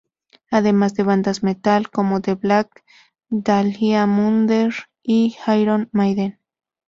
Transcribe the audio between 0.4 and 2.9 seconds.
Además de bandas de metal como The Black